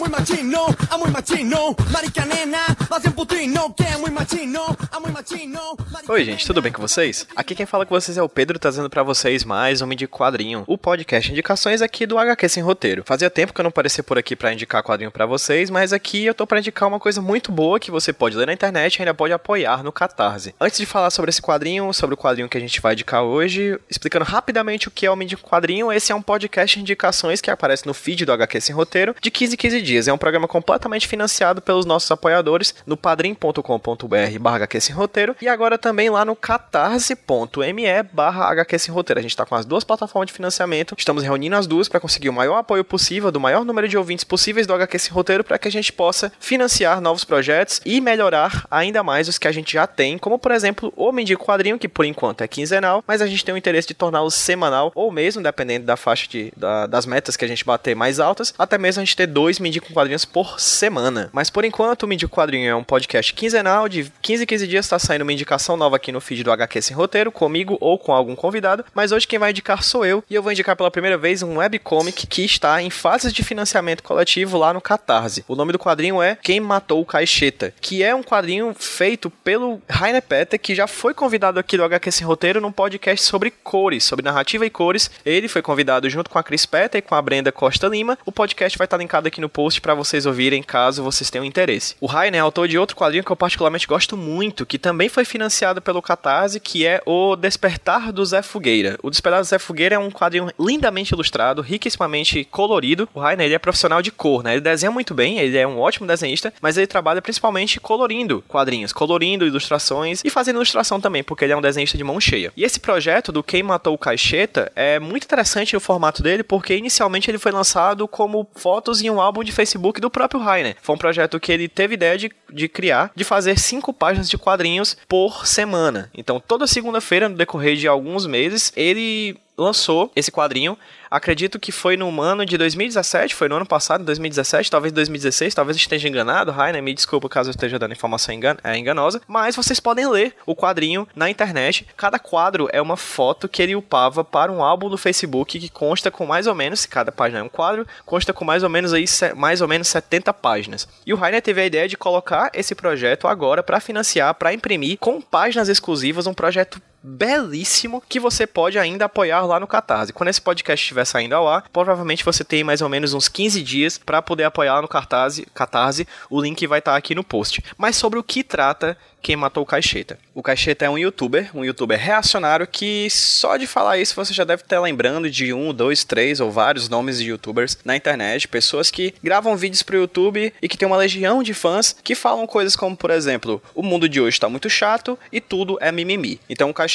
Muito 0.00 0.12
matino, 0.12 0.76
é 0.90 0.96
muito 0.96 1.12
matino, 1.12 1.76
marica 1.90 2.24
nena, 2.24 2.74
putino, 3.14 3.74
que 3.74 3.82
é 3.82 3.98
muito 3.98 4.14
matino, 4.14 4.76
é 4.90 4.98
muito 4.98 5.12
matino. 5.12 5.60
Oi, 6.08 6.24
gente, 6.24 6.46
tudo 6.46 6.62
bem 6.62 6.72
com 6.72 6.80
vocês? 6.80 7.26
Aqui 7.36 7.54
quem 7.54 7.66
fala 7.66 7.84
com 7.84 7.94
vocês 7.94 8.16
é 8.16 8.22
o 8.22 8.28
Pedro, 8.28 8.58
trazendo 8.58 8.88
pra 8.88 9.02
vocês 9.02 9.44
mais 9.44 9.82
um 9.82 9.88
de 9.90 10.08
Quadrinho, 10.08 10.64
o 10.66 10.78
podcast 10.78 11.30
indicações 11.30 11.82
aqui 11.82 12.06
do 12.06 12.16
HQ 12.16 12.48
Sem 12.48 12.62
Roteiro. 12.62 13.02
Fazia 13.04 13.28
tempo 13.28 13.52
que 13.52 13.60
eu 13.60 13.62
não 13.62 13.68
aparecia 13.68 14.02
por 14.02 14.16
aqui 14.16 14.34
pra 14.34 14.54
indicar 14.54 14.82
quadrinho 14.82 15.10
pra 15.10 15.26
vocês, 15.26 15.68
mas 15.68 15.92
aqui 15.92 16.24
eu 16.24 16.32
tô 16.32 16.46
pra 16.46 16.60
indicar 16.60 16.88
uma 16.88 16.98
coisa 16.98 17.20
muito 17.20 17.52
boa 17.52 17.78
que 17.78 17.90
você 17.90 18.10
pode 18.10 18.38
ler 18.38 18.46
na 18.46 18.54
internet 18.54 18.96
e 18.96 19.02
ainda 19.02 19.12
pode 19.12 19.34
apoiar 19.34 19.84
no 19.84 19.92
Catarse. 19.92 20.54
Antes 20.58 20.78
de 20.78 20.86
falar 20.86 21.10
sobre 21.10 21.28
esse 21.28 21.42
quadrinho, 21.42 21.92
sobre 21.92 22.14
o 22.14 22.16
quadrinho 22.16 22.48
que 22.48 22.56
a 22.56 22.60
gente 22.60 22.80
vai 22.80 22.94
indicar 22.94 23.22
hoje, 23.22 23.78
explicando 23.90 24.24
rapidamente 24.24 24.88
o 24.88 24.90
que 24.90 25.04
é 25.04 25.10
o 25.10 25.16
Me 25.16 25.26
de 25.26 25.36
Quadrinho, 25.36 25.92
esse 25.92 26.10
é 26.10 26.14
um 26.14 26.22
podcast 26.22 26.74
de 26.74 26.80
indicações 26.80 27.42
que 27.42 27.50
aparece 27.50 27.86
no 27.86 27.92
feed 27.92 28.24
do 28.24 28.32
HQ 28.32 28.60
Sem 28.62 28.74
Roteiro 28.74 29.14
de 29.20 29.30
15 29.30 29.58
15 29.58 29.82
dias. 29.82 29.89
É 29.96 30.12
um 30.12 30.18
programa 30.18 30.46
completamente 30.46 31.06
financiado 31.08 31.60
pelos 31.60 31.84
nossos 31.84 32.10
apoiadores 32.10 32.74
no 32.86 32.96
padrim.com.br 32.96 34.38
barra 34.40 34.68
roteiro 34.94 35.36
e 35.40 35.48
agora 35.48 35.76
também 35.78 36.10
lá 36.10 36.24
no 36.24 36.36
catarse.me 36.36 38.02
barra 38.12 38.54
roteiro. 38.90 39.18
A 39.18 39.22
gente 39.22 39.32
está 39.32 39.44
com 39.44 39.54
as 39.54 39.64
duas 39.64 39.84
plataformas 39.84 40.28
de 40.28 40.32
financiamento, 40.32 40.94
estamos 40.96 41.22
reunindo 41.22 41.56
as 41.56 41.66
duas 41.66 41.88
para 41.88 42.00
conseguir 42.00 42.28
o 42.28 42.32
maior 42.32 42.56
apoio 42.56 42.84
possível 42.84 43.30
do 43.30 43.40
maior 43.40 43.64
número 43.64 43.88
de 43.88 43.96
ouvintes 43.96 44.24
possíveis 44.24 44.66
do 44.66 44.74
HQ 44.74 44.98
Sem 44.98 45.12
Roteiro 45.12 45.44
para 45.44 45.58
que 45.58 45.68
a 45.68 45.72
gente 45.72 45.92
possa 45.92 46.32
financiar 46.38 47.00
novos 47.00 47.24
projetos 47.24 47.80
e 47.84 48.00
melhorar 48.00 48.66
ainda 48.70 49.02
mais 49.02 49.28
os 49.28 49.38
que 49.38 49.48
a 49.48 49.52
gente 49.52 49.72
já 49.72 49.86
tem, 49.86 50.18
como 50.18 50.38
por 50.38 50.52
exemplo 50.52 50.92
o 50.96 51.12
Mendigo 51.12 51.44
Quadrinho, 51.44 51.78
que 51.78 51.88
por 51.88 52.04
enquanto 52.04 52.42
é 52.42 52.48
quinzenal, 52.48 53.02
mas 53.06 53.22
a 53.22 53.26
gente 53.26 53.44
tem 53.44 53.54
o 53.54 53.58
interesse 53.58 53.88
de 53.88 53.94
torná-lo 53.94 54.30
semanal 54.30 54.92
ou 54.94 55.10
mesmo, 55.10 55.42
dependendo 55.42 55.86
da 55.86 55.96
faixa 55.96 56.28
de, 56.28 56.52
da, 56.56 56.86
das 56.86 57.06
metas 57.06 57.36
que 57.36 57.44
a 57.44 57.48
gente 57.48 57.64
bater 57.64 57.96
mais 57.96 58.20
altas, 58.20 58.54
até 58.58 58.78
mesmo 58.78 59.00
a 59.00 59.04
gente 59.04 59.16
ter 59.16 59.26
dois 59.26 59.58
Mendigo 59.58 59.79
Quadrinhos 59.92 60.24
por 60.24 60.60
semana. 60.60 61.30
Mas 61.32 61.50
por 61.50 61.64
enquanto, 61.64 62.04
o 62.04 62.06
Mendigo 62.06 62.30
Quadrinho 62.30 62.68
é 62.68 62.74
um 62.74 62.84
podcast 62.84 63.32
quinzenal, 63.34 63.88
de 63.88 64.10
15 64.22 64.42
em 64.42 64.46
15 64.46 64.66
dias 64.66 64.86
está 64.86 64.98
saindo 64.98 65.22
uma 65.22 65.32
indicação 65.32 65.76
nova 65.76 65.96
aqui 65.96 66.12
no 66.12 66.20
feed 66.20 66.42
do 66.44 66.52
HQ 66.52 66.82
Sem 66.82 66.96
Roteiro, 66.96 67.32
comigo 67.32 67.76
ou 67.80 67.98
com 67.98 68.12
algum 68.12 68.34
convidado. 68.34 68.84
Mas 68.94 69.12
hoje 69.12 69.26
quem 69.26 69.38
vai 69.38 69.50
indicar 69.50 69.82
sou 69.82 70.04
eu, 70.04 70.24
e 70.28 70.34
eu 70.34 70.42
vou 70.42 70.52
indicar 70.52 70.76
pela 70.76 70.90
primeira 70.90 71.16
vez 71.16 71.42
um 71.42 71.58
webcomic 71.58 72.26
que 72.26 72.44
está 72.44 72.82
em 72.82 72.90
fases 72.90 73.32
de 73.32 73.42
financiamento 73.42 74.02
coletivo 74.02 74.58
lá 74.58 74.72
no 74.72 74.80
Catarse. 74.80 75.44
O 75.46 75.54
nome 75.54 75.72
do 75.72 75.78
quadrinho 75.78 76.22
é 76.22 76.36
Quem 76.42 76.60
Matou 76.60 77.00
o 77.00 77.06
Caixeta, 77.06 77.72
que 77.80 78.02
é 78.02 78.14
um 78.14 78.22
quadrinho 78.22 78.74
feito 78.74 79.30
pelo 79.30 79.80
Rainer 79.88 80.22
Petter, 80.22 80.58
que 80.58 80.74
já 80.74 80.86
foi 80.86 81.14
convidado 81.14 81.58
aqui 81.58 81.76
do 81.76 81.84
HQ 81.84 82.10
Sem 82.10 82.26
Roteiro 82.26 82.60
num 82.60 82.72
podcast 82.72 83.24
sobre 83.24 83.50
cores, 83.50 84.04
sobre 84.04 84.24
narrativa 84.24 84.66
e 84.66 84.70
cores. 84.70 85.10
Ele 85.24 85.48
foi 85.48 85.62
convidado 85.62 86.08
junto 86.10 86.28
com 86.28 86.38
a 86.38 86.42
Chris 86.42 86.66
Petter 86.66 86.98
e 86.98 87.02
com 87.02 87.14
a 87.14 87.22
Brenda 87.22 87.52
Costa 87.52 87.86
Lima. 87.86 88.18
O 88.26 88.32
podcast 88.32 88.76
vai 88.76 88.86
estar 88.86 88.96
linkado 88.96 89.28
aqui 89.28 89.40
no 89.40 89.48
post 89.48 89.69
para 89.78 89.94
vocês 89.94 90.26
ouvirem 90.26 90.62
caso 90.62 91.02
vocês 91.02 91.30
tenham 91.30 91.44
interesse. 91.44 91.94
O 92.00 92.06
Rainer 92.06 92.38
é 92.38 92.42
autor 92.42 92.68
de 92.68 92.78
outro 92.78 92.96
quadrinho 92.96 93.24
que 93.24 93.30
eu 93.30 93.36
particularmente 93.36 93.86
gosto 93.86 94.16
muito, 94.16 94.66
que 94.66 94.78
também 94.78 95.08
foi 95.08 95.24
financiado 95.24 95.80
pelo 95.80 96.02
Catarse, 96.02 96.60
que 96.60 96.86
é 96.86 97.02
O 97.06 97.36
Despertar 97.36 98.12
do 98.12 98.24
Zé 98.24 98.42
Fogueira. 98.42 98.98
O 99.02 99.10
Despertar 99.10 99.40
do 99.40 99.46
Zé 99.46 99.58
Fogueira 99.58 99.94
é 99.94 99.98
um 99.98 100.10
quadrinho 100.10 100.50
lindamente 100.58 101.12
ilustrado, 101.14 101.62
riquissimamente 101.62 102.44
colorido. 102.44 103.08
O 103.14 103.20
Rainer 103.20 103.46
ele 103.46 103.54
é 103.54 103.58
profissional 103.58 104.02
de 104.02 104.10
cor, 104.10 104.42
né? 104.42 104.52
Ele 104.52 104.60
desenha 104.60 104.90
muito 104.90 105.14
bem, 105.14 105.38
ele 105.38 105.56
é 105.56 105.66
um 105.66 105.78
ótimo 105.78 106.06
desenhista, 106.06 106.52
mas 106.60 106.76
ele 106.76 106.86
trabalha 106.86 107.22
principalmente 107.22 107.78
colorindo 107.78 108.42
quadrinhos, 108.48 108.92
colorindo 108.92 109.46
ilustrações 109.46 110.22
e 110.24 110.30
fazendo 110.30 110.56
ilustração 110.56 111.00
também, 111.00 111.22
porque 111.22 111.44
ele 111.44 111.52
é 111.52 111.56
um 111.56 111.62
desenhista 111.62 111.96
de 111.96 112.04
mão 112.04 112.20
cheia. 112.20 112.52
E 112.56 112.64
esse 112.64 112.80
projeto 112.80 113.32
do 113.32 113.42
Quem 113.42 113.62
Matou 113.62 113.94
o 113.94 113.98
Caixeta 113.98 114.70
é 114.74 114.98
muito 114.98 115.24
interessante 115.24 115.76
o 115.76 115.80
formato 115.80 116.22
dele, 116.22 116.42
porque 116.42 116.76
inicialmente 116.76 117.30
ele 117.30 117.38
foi 117.38 117.52
lançado 117.52 118.06
como 118.08 118.48
fotos 118.54 119.02
em 119.02 119.10
um 119.10 119.20
álbum 119.20 119.44
de 119.44 119.52
Facebook 119.60 120.00
do 120.00 120.10
próprio 120.10 120.40
Rainer. 120.40 120.76
Foi 120.80 120.94
um 120.94 120.98
projeto 120.98 121.38
que 121.38 121.52
ele 121.52 121.68
teve 121.68 121.94
ideia 121.94 122.16
de, 122.16 122.32
de 122.50 122.66
criar, 122.66 123.12
de 123.14 123.24
fazer 123.24 123.58
cinco 123.58 123.92
páginas 123.92 124.30
de 124.30 124.38
quadrinhos 124.38 124.96
por 125.06 125.46
semana. 125.46 126.10
Então, 126.14 126.40
toda 126.40 126.66
segunda-feira, 126.66 127.28
no 127.28 127.36
decorrer 127.36 127.76
de 127.76 127.86
alguns 127.86 128.26
meses, 128.26 128.72
ele 128.74 129.36
lançou 129.60 130.10
esse 130.16 130.32
quadrinho. 130.32 130.76
Acredito 131.10 131.58
que 131.58 131.72
foi 131.72 131.96
no 131.96 132.20
ano 132.22 132.46
de 132.46 132.56
2017, 132.56 133.34
foi 133.34 133.48
no 133.48 133.56
ano 133.56 133.66
passado, 133.66 134.04
2017, 134.04 134.70
talvez 134.70 134.92
2016, 134.92 135.54
talvez 135.54 135.76
esteja 135.76 136.08
enganado, 136.08 136.52
Rainer, 136.52 136.80
me 136.80 136.94
desculpa 136.94 137.28
caso 137.28 137.48
eu 137.48 137.50
esteja 137.50 137.80
dando 137.80 137.92
informação 137.92 138.32
engan 138.32 138.56
é, 138.62 138.78
enganosa, 138.78 139.20
mas 139.26 139.56
vocês 139.56 139.80
podem 139.80 140.08
ler 140.08 140.36
o 140.46 140.54
quadrinho 140.54 141.08
na 141.14 141.28
internet. 141.28 141.84
Cada 141.96 142.18
quadro 142.18 142.68
é 142.72 142.80
uma 142.80 142.96
foto 142.96 143.48
que 143.48 143.60
ele 143.60 143.74
upava 143.74 144.22
para 144.22 144.52
um 144.52 144.62
álbum 144.62 144.88
do 144.88 144.96
Facebook 144.96 145.58
que 145.58 145.68
consta 145.68 146.12
com 146.12 146.24
mais 146.24 146.46
ou 146.46 146.54
menos, 146.54 146.86
cada 146.86 147.10
página 147.10 147.40
é 147.40 147.42
um 147.42 147.48
quadro, 147.48 147.86
consta 148.06 148.32
com 148.32 148.44
mais 148.44 148.62
ou 148.62 148.68
menos 148.68 148.92
aí 148.92 149.04
mais 149.34 149.60
ou 149.60 149.66
menos 149.66 149.88
70 149.88 150.32
páginas. 150.34 150.88
E 151.04 151.12
o 151.12 151.16
Rainer 151.16 151.42
teve 151.42 151.60
a 151.60 151.66
ideia 151.66 151.88
de 151.88 151.96
colocar 151.96 152.50
esse 152.54 152.74
projeto 152.74 153.26
agora 153.26 153.64
para 153.64 153.80
financiar, 153.80 154.34
para 154.34 154.54
imprimir 154.54 154.96
com 154.98 155.20
páginas 155.20 155.68
exclusivas, 155.68 156.28
um 156.28 156.34
projeto 156.34 156.80
belíssimo 157.02 158.02
que 158.08 158.20
você 158.20 158.46
pode 158.46 158.78
ainda 158.78 159.06
apoiar 159.06 159.44
lá 159.46 159.58
no 159.58 159.66
Catarse. 159.66 160.12
Quando 160.12 160.28
esse 160.28 160.40
podcast 160.40 160.82
estiver 160.82 161.04
saindo 161.04 161.34
ao 161.34 161.48
ar, 161.48 161.64
provavelmente 161.72 162.24
você 162.24 162.44
tem 162.44 162.62
mais 162.62 162.80
ou 162.80 162.88
menos 162.88 163.14
uns 163.14 163.28
15 163.28 163.62
dias 163.62 163.98
para 163.98 164.22
poder 164.22 164.44
apoiar 164.44 164.74
lá 164.74 164.82
no 164.82 164.88
Catarse, 164.88 165.46
Catarse. 165.54 166.06
O 166.28 166.40
link 166.40 166.66
vai 166.66 166.78
estar 166.78 166.92
tá 166.92 166.96
aqui 166.96 167.14
no 167.14 167.24
post. 167.24 167.62
Mas 167.76 167.96
sobre 167.96 168.18
o 168.18 168.22
que 168.22 168.42
trata 168.42 168.96
quem 169.22 169.36
matou 169.36 169.62
o 169.62 169.66
Caixeta. 169.66 170.18
O 170.34 170.42
Caixeta 170.42 170.84
é 170.84 170.90
um 170.90 170.98
youtuber, 170.98 171.50
um 171.54 171.64
youtuber 171.64 171.98
reacionário 171.98 172.66
que 172.66 173.08
só 173.10 173.56
de 173.56 173.66
falar 173.66 173.98
isso 173.98 174.14
você 174.14 174.32
já 174.32 174.44
deve 174.44 174.62
estar 174.62 174.80
lembrando 174.80 175.30
de 175.30 175.52
um, 175.52 175.72
dois, 175.72 176.04
três 176.04 176.40
ou 176.40 176.50
vários 176.50 176.88
nomes 176.88 177.18
de 177.18 177.28
youtubers 177.28 177.78
na 177.84 177.96
internet, 177.96 178.48
pessoas 178.48 178.90
que 178.90 179.14
gravam 179.22 179.56
vídeos 179.56 179.82
pro 179.82 179.96
YouTube 179.96 180.52
e 180.60 180.68
que 180.68 180.76
tem 180.76 180.86
uma 180.86 180.96
legião 180.96 181.42
de 181.42 181.52
fãs 181.52 181.94
que 182.02 182.14
falam 182.14 182.46
coisas 182.46 182.74
como, 182.76 182.96
por 182.96 183.10
exemplo, 183.10 183.62
o 183.74 183.82
mundo 183.82 184.08
de 184.08 184.20
hoje 184.20 184.36
está 184.36 184.48
muito 184.48 184.70
chato 184.70 185.18
e 185.30 185.40
tudo 185.40 185.78
é 185.80 185.92
mimimi. 185.92 186.40
Então 186.48 186.70
o 186.70 186.74
Caixeta, 186.74 186.89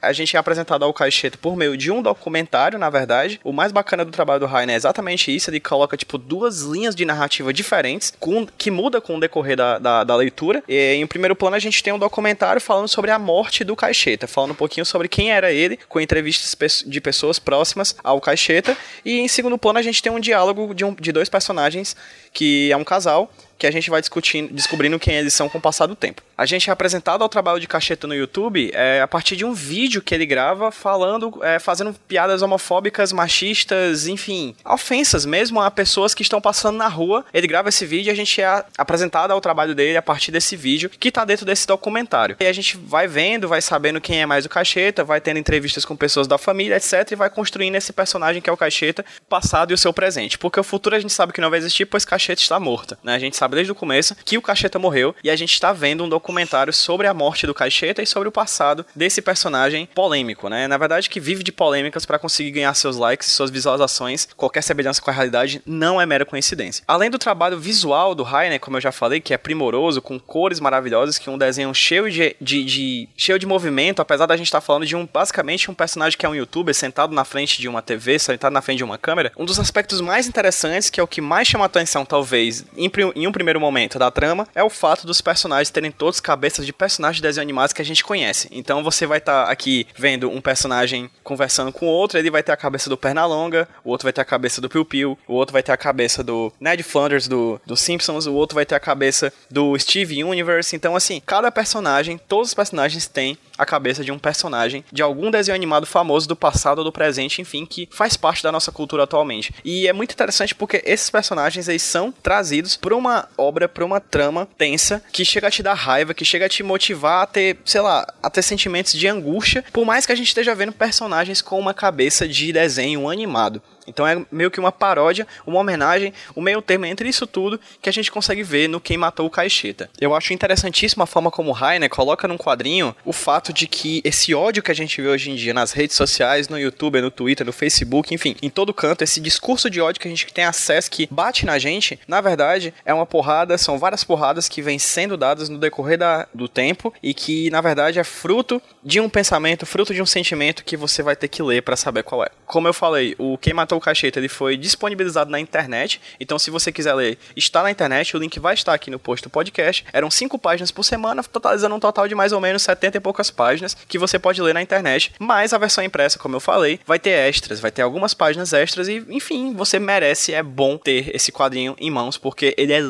a 0.00 0.12
gente 0.12 0.36
é 0.36 0.38
apresentado 0.38 0.84
ao 0.84 0.92
Caixeta 0.92 1.38
por 1.40 1.56
meio 1.56 1.76
de 1.76 1.90
um 1.90 2.02
documentário, 2.02 2.78
na 2.78 2.90
verdade. 2.90 3.40
O 3.42 3.52
mais 3.52 3.72
bacana 3.72 4.04
do 4.04 4.10
trabalho 4.10 4.40
do 4.40 4.46
Rainer 4.46 4.74
é 4.74 4.76
exatamente 4.76 5.34
isso, 5.34 5.50
ele 5.50 5.60
coloca 5.60 5.96
tipo 5.96 6.18
duas 6.18 6.60
linhas 6.60 6.94
de 6.94 7.04
narrativa 7.04 7.52
diferentes, 7.52 8.12
com, 8.18 8.46
que 8.46 8.70
muda 8.70 9.00
com 9.00 9.16
o 9.16 9.20
decorrer 9.20 9.56
da, 9.56 9.78
da, 9.78 10.04
da 10.04 10.16
leitura. 10.16 10.62
E 10.68 10.94
em 10.94 11.06
primeiro 11.06 11.34
plano 11.34 11.56
a 11.56 11.58
gente 11.58 11.82
tem 11.82 11.92
um 11.92 11.98
documentário 11.98 12.60
falando 12.60 12.88
sobre 12.88 13.10
a 13.10 13.18
morte 13.18 13.64
do 13.64 13.74
Caixeta, 13.74 14.26
falando 14.26 14.52
um 14.52 14.56
pouquinho 14.56 14.86
sobre 14.86 15.08
quem 15.08 15.32
era 15.32 15.52
ele, 15.52 15.78
com 15.88 16.00
entrevistas 16.00 16.84
de 16.86 17.00
pessoas 17.00 17.38
próximas 17.38 17.96
ao 18.02 18.20
Caixeta. 18.20 18.76
E 19.04 19.20
em 19.20 19.28
segundo 19.28 19.58
plano, 19.58 19.78
a 19.78 19.82
gente 19.82 20.02
tem 20.02 20.12
um 20.12 20.20
diálogo 20.20 20.74
de, 20.74 20.84
um, 20.84 20.94
de 20.94 21.12
dois 21.12 21.28
personagens, 21.28 21.96
que 22.32 22.70
é 22.70 22.76
um 22.76 22.84
casal, 22.84 23.30
que 23.62 23.66
a 23.68 23.70
gente 23.70 23.90
vai 23.90 24.00
discutindo, 24.00 24.52
descobrindo 24.52 24.98
quem 24.98 25.14
eles 25.14 25.32
são 25.32 25.48
com 25.48 25.58
o 25.58 25.60
passar 25.60 25.86
do 25.86 25.94
tempo. 25.94 26.20
A 26.36 26.44
gente 26.44 26.68
é 26.68 26.72
apresentado 26.72 27.22
ao 27.22 27.28
trabalho 27.28 27.60
de 27.60 27.68
Cacheta 27.68 28.08
no 28.08 28.14
YouTube 28.14 28.72
é, 28.74 29.00
a 29.00 29.06
partir 29.06 29.36
de 29.36 29.44
um 29.44 29.54
vídeo 29.54 30.02
que 30.02 30.12
ele 30.12 30.26
grava 30.26 30.72
falando, 30.72 31.38
é, 31.44 31.60
fazendo 31.60 31.94
piadas 32.08 32.42
homofóbicas, 32.42 33.12
machistas, 33.12 34.08
enfim, 34.08 34.56
ofensas 34.64 35.24
mesmo 35.24 35.60
a 35.60 35.70
pessoas 35.70 36.12
que 36.12 36.22
estão 36.22 36.40
passando 36.40 36.76
na 36.76 36.88
rua. 36.88 37.24
Ele 37.32 37.46
grava 37.46 37.68
esse 37.68 37.86
vídeo 37.86 38.10
e 38.10 38.12
a 38.12 38.16
gente 38.16 38.40
é 38.40 38.64
apresentado 38.76 39.30
ao 39.30 39.40
trabalho 39.40 39.76
dele 39.76 39.96
a 39.96 40.02
partir 40.02 40.32
desse 40.32 40.56
vídeo 40.56 40.90
que 40.90 41.12
tá 41.12 41.24
dentro 41.24 41.46
desse 41.46 41.64
documentário. 41.64 42.34
E 42.40 42.46
a 42.46 42.52
gente 42.52 42.76
vai 42.76 43.06
vendo, 43.06 43.46
vai 43.46 43.62
sabendo 43.62 44.00
quem 44.00 44.22
é 44.22 44.26
mais 44.26 44.44
o 44.44 44.48
Cacheta, 44.48 45.04
vai 45.04 45.20
tendo 45.20 45.38
entrevistas 45.38 45.84
com 45.84 45.94
pessoas 45.94 46.26
da 46.26 46.36
família, 46.36 46.74
etc. 46.74 47.12
E 47.12 47.14
vai 47.14 47.30
construindo 47.30 47.76
esse 47.76 47.92
personagem 47.92 48.42
que 48.42 48.50
é 48.50 48.52
o 48.52 48.56
Cacheta, 48.56 49.04
passado 49.28 49.70
e 49.70 49.74
o 49.74 49.78
seu 49.78 49.92
presente. 49.92 50.36
Porque 50.36 50.58
o 50.58 50.64
futuro 50.64 50.96
a 50.96 50.98
gente 50.98 51.12
sabe 51.12 51.32
que 51.32 51.40
não 51.40 51.48
vai 51.48 51.60
existir, 51.60 51.86
pois 51.86 52.04
Cacheta 52.04 52.42
está 52.42 52.58
morta. 52.58 52.98
Né? 53.04 53.14
A 53.14 53.20
gente 53.20 53.36
sabe 53.36 53.51
desde 53.54 53.72
o 53.72 53.74
começo 53.74 54.14
que 54.24 54.38
o 54.38 54.42
Cacheta 54.42 54.78
morreu 54.78 55.14
e 55.22 55.30
a 55.30 55.36
gente 55.36 55.52
está 55.52 55.72
vendo 55.72 56.04
um 56.04 56.08
documentário 56.08 56.72
sobre 56.72 57.06
a 57.06 57.14
morte 57.14 57.46
do 57.46 57.54
Cacheta 57.54 58.02
e 58.02 58.06
sobre 58.06 58.28
o 58.28 58.32
passado 58.32 58.84
desse 58.94 59.22
personagem 59.22 59.88
polêmico, 59.94 60.48
né? 60.48 60.66
Na 60.66 60.78
verdade, 60.78 61.08
que 61.08 61.20
vive 61.20 61.42
de 61.42 61.52
polêmicas 61.52 62.04
para 62.04 62.18
conseguir 62.18 62.50
ganhar 62.50 62.74
seus 62.74 62.96
likes, 62.96 63.28
suas 63.28 63.50
visualizações. 63.50 64.28
Qualquer 64.36 64.62
semelhança 64.62 65.00
com 65.00 65.10
a 65.10 65.14
realidade 65.14 65.62
não 65.66 66.00
é 66.00 66.06
mera 66.06 66.24
coincidência. 66.24 66.84
Além 66.86 67.10
do 67.10 67.18
trabalho 67.18 67.58
visual 67.58 68.14
do 68.14 68.22
Rainer, 68.22 68.60
como 68.60 68.76
eu 68.76 68.80
já 68.80 68.92
falei, 68.92 69.20
que 69.20 69.34
é 69.34 69.38
primoroso, 69.38 70.00
com 70.00 70.18
cores 70.18 70.60
maravilhosas, 70.60 71.18
que 71.18 71.30
um 71.30 71.38
desenho 71.38 71.74
cheio 71.74 72.10
de, 72.10 72.36
de, 72.40 72.64
de 72.64 73.08
cheio 73.16 73.38
de 73.38 73.46
movimento, 73.46 74.00
apesar 74.00 74.26
da 74.26 74.36
gente 74.36 74.46
estar 74.46 74.60
tá 74.60 74.66
falando 74.66 74.86
de 74.86 74.96
um 74.96 75.06
basicamente 75.06 75.70
um 75.70 75.74
personagem 75.74 76.18
que 76.18 76.24
é 76.24 76.28
um 76.28 76.34
youtuber 76.34 76.74
sentado 76.74 77.14
na 77.14 77.24
frente 77.24 77.60
de 77.60 77.68
uma 77.68 77.82
TV, 77.82 78.18
sentado 78.18 78.52
na 78.52 78.62
frente 78.62 78.78
de 78.78 78.84
uma 78.84 78.98
câmera. 78.98 79.32
Um 79.36 79.44
dos 79.44 79.58
aspectos 79.58 80.00
mais 80.00 80.26
interessantes, 80.26 80.90
que 80.90 81.00
é 81.00 81.02
o 81.02 81.06
que 81.06 81.20
mais 81.20 81.48
chama 81.48 81.64
atenção, 81.64 82.04
talvez, 82.04 82.64
em, 82.76 82.90
em 83.14 83.26
um 83.26 83.32
primeiro 83.32 83.41
primeiro 83.42 83.60
momento 83.60 83.98
da 83.98 84.08
trama 84.08 84.46
é 84.54 84.62
o 84.62 84.70
fato 84.70 85.04
dos 85.04 85.20
personagens 85.20 85.68
terem 85.68 85.90
todos 85.90 86.20
cabeças 86.20 86.64
de 86.64 86.72
personagens 86.72 87.16
de 87.16 87.22
desenho 87.22 87.42
animados 87.42 87.72
que 87.72 87.82
a 87.82 87.84
gente 87.84 88.04
conhece. 88.04 88.48
Então 88.52 88.84
você 88.84 89.04
vai 89.04 89.18
estar 89.18 89.46
tá 89.46 89.50
aqui 89.50 89.84
vendo 89.96 90.30
um 90.30 90.40
personagem 90.40 91.10
conversando 91.24 91.72
com 91.72 91.86
outro, 91.86 92.18
ele 92.18 92.30
vai 92.30 92.42
ter 92.42 92.52
a 92.52 92.56
cabeça 92.56 92.88
do 92.88 92.96
Pernalonga, 92.96 93.68
o 93.84 93.90
outro 93.90 94.04
vai 94.04 94.12
ter 94.12 94.20
a 94.20 94.24
cabeça 94.24 94.60
do 94.60 94.68
Piu 94.68 94.84
Piu, 94.84 95.18
o 95.26 95.34
outro 95.34 95.52
vai 95.52 95.62
ter 95.62 95.72
a 95.72 95.76
cabeça 95.76 96.22
do 96.22 96.52
Ned 96.60 96.82
Flanders 96.84 97.26
do, 97.26 97.60
do 97.66 97.76
Simpsons, 97.76 98.26
o 98.26 98.34
outro 98.34 98.54
vai 98.54 98.64
ter 98.64 98.76
a 98.76 98.80
cabeça 98.80 99.32
do 99.50 99.76
Steve 99.76 100.22
Universe. 100.22 100.76
Então, 100.76 100.94
assim, 100.94 101.20
cada 101.24 101.50
personagem, 101.50 102.18
todos 102.28 102.50
os 102.50 102.54
personagens 102.54 103.08
têm 103.08 103.36
a 103.58 103.66
cabeça 103.66 104.04
de 104.04 104.12
um 104.12 104.18
personagem 104.18 104.84
de 104.92 105.02
algum 105.02 105.30
desenho 105.30 105.54
animado 105.54 105.86
famoso 105.86 106.28
do 106.28 106.36
passado 106.36 106.78
ou 106.78 106.84
do 106.84 106.92
presente, 106.92 107.40
enfim, 107.40 107.66
que 107.66 107.88
faz 107.90 108.16
parte 108.16 108.42
da 108.42 108.52
nossa 108.52 108.72
cultura 108.72 109.04
atualmente. 109.04 109.52
E 109.64 109.86
é 109.88 109.92
muito 109.92 110.12
interessante 110.12 110.54
porque 110.54 110.82
esses 110.84 111.10
personagens 111.10 111.68
eles 111.68 111.82
são 111.82 112.12
trazidos 112.12 112.76
por 112.76 112.92
uma 112.92 113.21
obra, 113.36 113.68
por 113.68 113.82
uma 113.82 114.00
trama 114.00 114.48
tensa 114.58 115.02
que 115.12 115.24
chega 115.24 115.48
a 115.48 115.50
te 115.50 115.62
dar 115.62 115.74
raiva, 115.74 116.14
que 116.14 116.24
chega 116.24 116.46
a 116.46 116.48
te 116.48 116.62
motivar 116.62 117.22
a 117.22 117.26
ter, 117.26 117.58
sei 117.64 117.80
lá, 117.80 118.06
a 118.22 118.30
ter 118.30 118.42
sentimentos 118.42 118.92
de 118.92 119.08
angústia, 119.08 119.64
por 119.72 119.84
mais 119.84 120.06
que 120.06 120.12
a 120.12 120.14
gente 120.14 120.28
esteja 120.28 120.54
vendo 120.54 120.72
personagens 120.72 121.40
com 121.42 121.58
uma 121.58 121.74
cabeça 121.74 122.26
de 122.26 122.52
desenho 122.52 123.08
animado. 123.08 123.62
Então 123.86 124.06
é 124.06 124.24
meio 124.30 124.50
que 124.50 124.60
uma 124.60 124.72
paródia, 124.72 125.26
uma 125.46 125.58
homenagem, 125.58 126.12
o 126.34 126.40
um 126.40 126.42
meio 126.42 126.62
termo 126.62 126.86
entre 126.86 127.08
isso 127.08 127.26
tudo 127.26 127.60
que 127.80 127.88
a 127.88 127.92
gente 127.92 128.10
consegue 128.10 128.42
ver 128.42 128.68
no 128.68 128.80
Quem 128.80 128.96
Matou 128.96 129.26
o 129.26 129.30
Caixeta. 129.30 129.90
Eu 130.00 130.14
acho 130.14 130.32
interessantíssima 130.32 131.04
a 131.04 131.06
forma 131.06 131.30
como 131.30 131.52
Rainer 131.52 131.88
coloca 131.90 132.28
num 132.28 132.38
quadrinho 132.38 132.94
o 133.04 133.12
fato 133.12 133.52
de 133.52 133.66
que 133.66 134.00
esse 134.04 134.34
ódio 134.34 134.62
que 134.62 134.70
a 134.70 134.74
gente 134.74 135.00
vê 135.00 135.08
hoje 135.08 135.30
em 135.30 135.34
dia 135.34 135.54
nas 135.54 135.72
redes 135.72 135.96
sociais, 135.96 136.48
no 136.48 136.58
YouTube, 136.58 137.00
no 137.00 137.10
Twitter, 137.10 137.46
no 137.46 137.52
Facebook, 137.52 138.14
enfim, 138.14 138.36
em 138.42 138.50
todo 138.50 138.74
canto, 138.74 139.02
esse 139.02 139.20
discurso 139.20 139.68
de 139.68 139.80
ódio 139.80 140.00
que 140.00 140.08
a 140.08 140.10
gente 140.10 140.32
tem 140.32 140.44
acesso, 140.44 140.90
que 140.90 141.08
bate 141.10 141.44
na 141.44 141.58
gente, 141.58 141.98
na 142.06 142.20
verdade 142.20 142.72
é 142.84 142.94
uma 142.94 143.06
porrada, 143.12 143.58
são 143.58 143.78
várias 143.78 144.02
porradas 144.02 144.48
que 144.48 144.62
vêm 144.62 144.78
sendo 144.78 145.18
dadas 145.18 145.50
no 145.50 145.58
decorrer 145.58 145.98
da, 145.98 146.26
do 146.32 146.48
tempo 146.48 146.94
e 147.02 147.12
que 147.12 147.50
na 147.50 147.60
verdade 147.60 147.98
é 147.98 148.04
fruto 148.04 148.60
de 148.82 149.00
um 149.00 149.08
pensamento, 149.08 149.66
fruto 149.66 149.92
de 149.92 150.00
um 150.00 150.06
sentimento 150.06 150.64
que 150.64 150.78
você 150.78 151.02
vai 151.02 151.14
ter 151.14 151.28
que 151.28 151.42
ler 151.42 151.60
para 151.60 151.76
saber 151.76 152.04
qual 152.04 152.24
é. 152.24 152.30
Como 152.46 152.66
eu 152.66 152.72
falei, 152.72 153.14
o 153.18 153.36
Quem 153.36 153.52
Matou 153.52 153.76
o 153.76 153.80
Cacheta 153.82 154.18
ele 154.18 154.30
foi 154.30 154.56
disponibilizado 154.56 155.30
na 155.30 155.38
internet, 155.38 156.00
então 156.18 156.38
se 156.38 156.50
você 156.50 156.72
quiser 156.72 156.94
ler, 156.94 157.18
está 157.36 157.62
na 157.62 157.70
internet, 157.70 158.16
o 158.16 158.18
link 158.18 158.40
vai 158.40 158.54
estar 158.54 158.72
aqui 158.72 158.90
no 158.90 158.98
post 158.98 159.22
do 159.22 159.28
podcast. 159.28 159.84
Eram 159.92 160.10
cinco 160.10 160.38
páginas 160.38 160.70
por 160.70 160.82
semana, 160.82 161.22
totalizando 161.22 161.74
um 161.74 161.80
total 161.80 162.08
de 162.08 162.14
mais 162.14 162.32
ou 162.32 162.40
menos 162.40 162.62
70 162.62 162.96
e 162.96 163.00
poucas 163.00 163.30
páginas 163.30 163.76
que 163.86 163.98
você 163.98 164.18
pode 164.18 164.40
ler 164.40 164.54
na 164.54 164.62
internet, 164.62 165.12
mas 165.18 165.52
a 165.52 165.58
versão 165.58 165.84
impressa, 165.84 166.18
como 166.18 166.36
eu 166.36 166.40
falei, 166.40 166.80
vai 166.86 166.98
ter 166.98 167.10
extras, 167.10 167.60
vai 167.60 167.70
ter 167.70 167.82
algumas 167.82 168.14
páginas 168.14 168.54
extras 168.54 168.88
e, 168.88 169.04
enfim, 169.10 169.52
você 169.52 169.78
merece, 169.78 170.32
é 170.32 170.42
bom 170.42 170.78
ter 170.78 171.14
esse 171.14 171.30
quadrinho 171.30 171.76
em 171.78 171.90
mãos 171.90 172.16
porque 172.16 172.54
ele 172.56 172.72
é. 172.72 172.80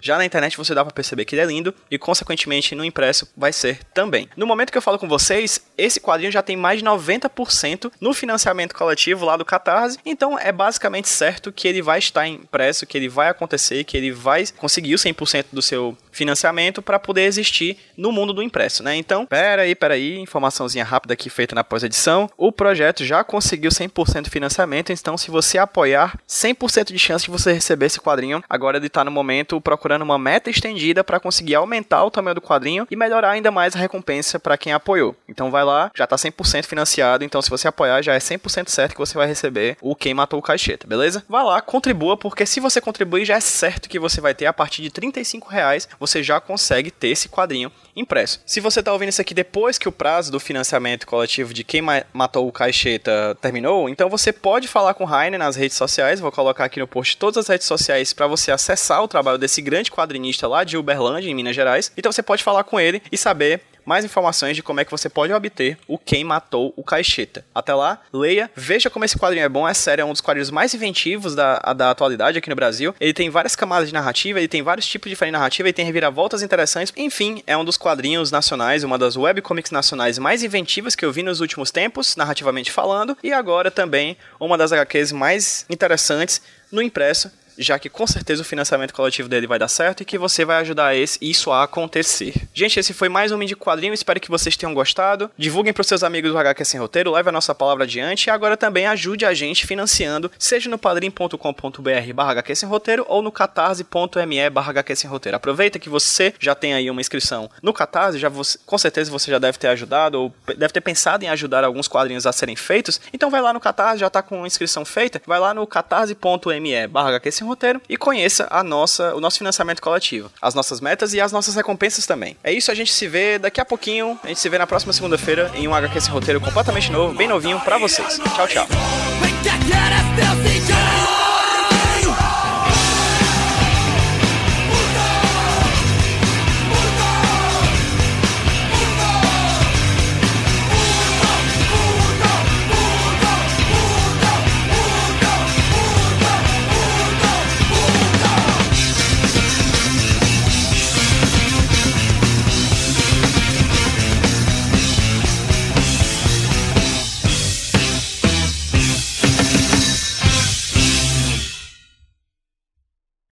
Já 0.00 0.16
na 0.16 0.24
internet 0.24 0.56
você 0.56 0.74
dá 0.74 0.84
para 0.84 0.94
perceber 0.94 1.24
que 1.24 1.34
ele 1.34 1.42
é 1.42 1.46
lindo 1.46 1.74
e, 1.90 1.98
consequentemente, 1.98 2.74
no 2.74 2.84
impresso 2.84 3.28
vai 3.36 3.52
ser 3.52 3.80
também. 3.94 4.28
No 4.36 4.46
momento 4.46 4.70
que 4.70 4.78
eu 4.78 4.82
falo 4.82 4.98
com 4.98 5.08
vocês, 5.08 5.60
esse 5.76 6.00
quadrinho 6.00 6.32
já 6.32 6.42
tem 6.42 6.56
mais 6.56 6.80
de 6.80 6.84
90% 6.84 7.92
no 8.00 8.12
financiamento 8.12 8.74
coletivo 8.74 9.24
lá 9.24 9.36
do 9.36 9.44
Catarse, 9.44 9.98
então 10.04 10.38
é 10.38 10.52
basicamente 10.52 11.08
certo 11.08 11.52
que 11.52 11.66
ele 11.68 11.82
vai 11.82 11.98
estar 11.98 12.26
impresso, 12.26 12.86
que 12.86 12.96
ele 12.96 13.08
vai 13.08 13.28
acontecer, 13.28 13.84
que 13.84 13.96
ele 13.96 14.12
vai 14.12 14.44
conseguir 14.56 14.94
o 14.94 14.98
100% 14.98 15.46
do 15.52 15.62
seu 15.62 15.96
financiamento 16.10 16.82
para 16.82 16.98
poder 16.98 17.22
existir 17.22 17.76
no 17.96 18.12
mundo 18.12 18.32
do 18.32 18.42
impresso, 18.42 18.82
né? 18.82 18.96
Então, 18.96 19.26
pera 19.26 19.62
aí, 19.62 19.74
pera 19.74 19.94
aí, 19.94 20.18
informaçãozinha 20.18 20.84
rápida 20.84 21.14
aqui 21.14 21.30
feita 21.30 21.54
na 21.54 21.64
pós-edição. 21.64 22.28
O 22.36 22.52
projeto 22.52 23.04
já 23.04 23.22
conseguiu 23.22 23.70
100% 23.70 24.22
de 24.22 24.30
financiamento, 24.30 24.92
então 24.92 25.16
se 25.16 25.30
você 25.30 25.58
apoiar, 25.58 26.18
100% 26.28 26.92
de 26.92 26.98
chance 26.98 27.24
de 27.24 27.30
você 27.30 27.52
receber 27.52 27.86
esse 27.86 28.00
quadrinho. 28.00 28.42
Agora 28.48 28.76
ele 28.76 28.86
está 28.86 29.04
no 29.04 29.10
momento 29.10 29.60
procurando 29.60 30.02
uma 30.02 30.18
meta 30.18 30.50
estendida 30.50 31.04
para 31.04 31.20
conseguir 31.20 31.54
aumentar 31.54 32.04
o 32.04 32.10
tamanho 32.10 32.34
do 32.34 32.40
quadrinho 32.40 32.86
e 32.90 32.96
melhorar 32.96 33.30
ainda 33.30 33.50
mais 33.50 33.74
a 33.74 33.78
recompensa 33.78 34.38
para 34.38 34.56
quem 34.56 34.72
apoiou. 34.72 35.16
Então 35.28 35.50
vai 35.50 35.64
lá, 35.64 35.90
já 35.96 36.04
está 36.04 36.16
100% 36.16 36.66
financiado, 36.66 37.24
então 37.24 37.40
se 37.40 37.50
você 37.50 37.68
apoiar 37.68 38.02
já 38.02 38.14
é 38.14 38.18
100% 38.18 38.68
certo 38.68 38.92
que 38.92 38.98
você 38.98 39.14
vai 39.14 39.26
receber 39.26 39.76
o 39.80 39.94
Quem 39.94 40.14
Matou 40.14 40.38
o 40.38 40.42
Caixeta, 40.42 40.86
beleza? 40.86 41.24
Vá 41.28 41.42
lá, 41.42 41.60
contribua, 41.60 42.16
porque 42.16 42.46
se 42.46 42.60
você 42.60 42.80
contribuir 42.80 43.24
já 43.24 43.36
é 43.36 43.40
certo 43.40 43.88
que 43.88 43.98
você 43.98 44.20
vai 44.20 44.34
ter 44.34 44.46
a 44.46 44.52
partir 44.52 44.82
de 44.82 44.90
35 44.90 45.48
reais, 45.48 45.88
você 46.00 46.22
já 46.22 46.40
consegue 46.40 46.90
ter 46.90 47.08
esse 47.08 47.28
quadrinho 47.28 47.70
impresso. 47.94 48.40
Se 48.46 48.58
você 48.58 48.80
está 48.80 48.92
ouvindo 48.92 49.10
isso 49.10 49.20
aqui 49.20 49.34
depois 49.34 49.76
que 49.76 49.88
o 49.88 49.92
prazo 49.92 50.32
do 50.32 50.40
financiamento 50.40 51.06
coletivo 51.06 51.52
de 51.52 51.62
Quem 51.62 51.82
Matou 52.12 52.48
o 52.48 52.52
Caixeta 52.52 53.36
terminou, 53.40 53.88
então 53.88 54.08
você 54.08 54.32
pode 54.32 54.66
falar 54.66 54.94
com 54.94 55.04
o 55.04 55.06
Rainer 55.06 55.38
nas 55.38 55.56
redes 55.56 55.76
sociais, 55.76 56.18
vou 56.18 56.32
colocar 56.32 56.64
aqui 56.64 56.80
no 56.80 56.88
post 56.88 57.18
todas 57.18 57.36
as 57.36 57.48
redes 57.48 57.66
sociais 57.66 58.14
para 58.14 58.26
você 58.26 58.50
acessar 58.50 59.02
o 59.02 59.08
trabalho 59.08 59.36
desse 59.36 59.60
grande 59.60 59.90
quadrinista 59.90 60.48
lá 60.48 60.64
de 60.64 60.78
Uberlândia, 60.78 61.28
em 61.28 61.34
Minas 61.34 61.54
Gerais. 61.54 61.92
Então 61.96 62.10
você 62.10 62.22
pode 62.22 62.42
falar 62.42 62.64
com 62.64 62.80
ele 62.80 63.02
e 63.12 63.18
saber 63.18 63.60
mais 63.90 64.04
informações 64.04 64.54
de 64.54 64.62
como 64.62 64.78
é 64.78 64.84
que 64.84 64.90
você 64.92 65.08
pode 65.08 65.32
obter 65.32 65.76
o 65.88 65.98
Quem 65.98 66.22
Matou 66.22 66.72
o 66.76 66.84
Caixeta. 66.84 67.44
Até 67.52 67.74
lá, 67.74 68.00
leia, 68.12 68.48
veja 68.54 68.88
como 68.88 69.04
esse 69.04 69.18
quadrinho 69.18 69.44
é 69.44 69.48
bom, 69.48 69.66
é 69.66 69.74
sério, 69.74 70.02
é 70.02 70.04
um 70.04 70.12
dos 70.12 70.20
quadrinhos 70.20 70.48
mais 70.48 70.72
inventivos 70.72 71.34
da, 71.34 71.58
da 71.72 71.90
atualidade 71.90 72.38
aqui 72.38 72.48
no 72.48 72.54
Brasil. 72.54 72.94
Ele 73.00 73.12
tem 73.12 73.28
várias 73.28 73.56
camadas 73.56 73.88
de 73.88 73.92
narrativa, 73.94 74.38
ele 74.38 74.46
tem 74.46 74.62
vários 74.62 74.86
tipos 74.86 75.10
diferentes 75.10 75.32
de 75.32 75.40
narrativa, 75.40 75.66
ele 75.68 75.72
tem 75.72 75.84
reviravoltas 75.84 76.40
interessantes. 76.40 76.92
Enfim, 76.96 77.42
é 77.48 77.56
um 77.56 77.64
dos 77.64 77.76
quadrinhos 77.76 78.30
nacionais, 78.30 78.84
uma 78.84 78.96
das 78.96 79.16
webcomics 79.16 79.72
nacionais 79.72 80.20
mais 80.20 80.44
inventivas 80.44 80.94
que 80.94 81.04
eu 81.04 81.10
vi 81.10 81.24
nos 81.24 81.40
últimos 81.40 81.72
tempos, 81.72 82.14
narrativamente 82.14 82.70
falando, 82.70 83.18
e 83.24 83.32
agora 83.32 83.72
também 83.72 84.16
uma 84.38 84.56
das 84.56 84.72
HQs 84.72 85.10
mais 85.10 85.66
interessantes 85.68 86.40
no 86.70 86.80
impresso 86.80 87.32
já 87.60 87.78
que 87.78 87.90
com 87.90 88.06
certeza 88.06 88.42
o 88.42 88.44
financiamento 88.44 88.94
coletivo 88.94 89.28
dele 89.28 89.46
vai 89.46 89.58
dar 89.58 89.68
certo 89.68 90.00
e 90.00 90.04
que 90.04 90.16
você 90.16 90.44
vai 90.44 90.56
ajudar 90.58 90.96
esse, 90.96 91.18
isso 91.20 91.52
a 91.52 91.62
acontecer. 91.62 92.34
Gente, 92.54 92.80
esse 92.80 92.94
foi 92.94 93.08
mais 93.08 93.30
um 93.30 93.36
Mini 93.36 93.54
Quadrinho, 93.54 93.92
espero 93.92 94.18
que 94.18 94.30
vocês 94.30 94.56
tenham 94.56 94.72
gostado. 94.72 95.30
Divulguem 95.36 95.72
para 95.72 95.82
os 95.82 95.86
seus 95.86 96.02
amigos 96.02 96.32
do 96.32 96.38
HQ 96.38 96.64
Sem 96.64 96.80
Roteiro, 96.80 97.12
leve 97.12 97.28
a 97.28 97.32
nossa 97.32 97.54
palavra 97.54 97.84
adiante 97.84 98.26
e 98.26 98.30
agora 98.30 98.56
também 98.56 98.86
ajude 98.86 99.26
a 99.26 99.34
gente 99.34 99.66
financiando, 99.66 100.30
seja 100.38 100.70
no 100.70 100.78
padrim.com.br 100.78 102.12
barra 102.14 102.30
HQ 102.32 102.56
Sem 102.56 102.68
Roteiro 102.68 103.04
ou 103.08 103.20
no 103.20 103.30
catarse.me 103.30 104.50
barra 104.50 104.70
HQ 104.70 104.96
Sem 104.96 105.10
Roteiro. 105.10 105.36
Aproveita 105.36 105.78
que 105.78 105.90
você 105.90 106.32
já 106.40 106.54
tem 106.54 106.72
aí 106.72 106.90
uma 106.90 107.00
inscrição 107.00 107.50
no 107.62 107.72
Catarse, 107.72 108.18
já 108.18 108.28
você, 108.28 108.58
com 108.64 108.78
certeza 108.78 109.10
você 109.10 109.30
já 109.30 109.38
deve 109.38 109.58
ter 109.58 109.68
ajudado 109.68 110.20
ou 110.20 110.34
deve 110.56 110.72
ter 110.72 110.80
pensado 110.80 111.24
em 111.24 111.28
ajudar 111.28 111.64
alguns 111.64 111.88
quadrinhos 111.88 112.26
a 112.26 112.32
serem 112.32 112.56
feitos, 112.56 113.00
então 113.12 113.30
vai 113.30 113.42
lá 113.42 113.52
no 113.52 113.60
Catarse, 113.60 114.00
já 114.00 114.06
está 114.06 114.22
com 114.22 114.42
a 114.44 114.46
inscrição 114.46 114.84
feita, 114.84 115.20
vai 115.26 115.38
lá 115.38 115.52
no 115.52 115.66
catarse.me 115.66 116.86
barra 116.88 117.10
HQ 117.10 117.32
Sem 117.32 117.49
roteiro 117.50 117.80
e 117.88 117.96
conheça 117.96 118.48
a 118.50 118.62
nossa, 118.64 119.14
o 119.14 119.20
nosso 119.20 119.38
financiamento 119.38 119.80
coletivo, 119.80 120.30
as 120.40 120.54
nossas 120.54 120.80
metas 120.80 121.12
e 121.14 121.20
as 121.20 121.32
nossas 121.32 121.54
recompensas 121.54 122.06
também. 122.06 122.36
É 122.42 122.52
isso, 122.52 122.70
a 122.70 122.74
gente 122.74 122.92
se 122.92 123.06
vê 123.06 123.38
daqui 123.38 123.60
a 123.60 123.64
pouquinho, 123.64 124.18
a 124.24 124.28
gente 124.28 124.40
se 124.40 124.48
vê 124.48 124.58
na 124.58 124.66
próxima 124.66 124.92
segunda-feira 124.92 125.50
em 125.54 125.68
um 125.68 125.74
HQ 125.74 125.98
Roteiro 126.10 126.40
completamente 126.40 126.90
novo, 126.90 127.14
bem 127.14 127.28
novinho 127.28 127.60
para 127.60 127.78
vocês. 127.78 128.18
Tchau, 128.34 128.48
tchau. 128.48 128.66